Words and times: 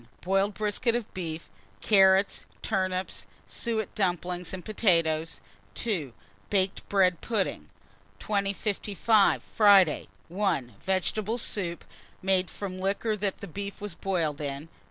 Boiled 0.21 0.55
brisket 0.55 0.95
of 0.95 1.13
beef, 1.13 1.47
carrots, 1.79 2.47
turnips, 2.63 3.27
suet 3.45 3.93
dumplings, 3.93 4.51
and 4.51 4.65
potatoes. 4.65 5.41
2. 5.75 6.11
Baked 6.49 6.89
bread 6.89 7.21
pudding. 7.21 7.69
2055. 8.17 9.43
Friday. 9.53 10.07
1. 10.27 10.73
Vegetable 10.81 11.37
soup, 11.37 11.85
made 12.19 12.49
from 12.49 12.79
liquor 12.79 13.15
that 13.15 13.53
beef 13.53 13.79
was 13.79 13.93
boiled 13.93 14.41
in. 14.41 14.69